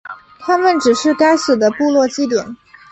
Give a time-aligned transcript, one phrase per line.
[0.39, 2.57] 它们只是该死的部落祭典。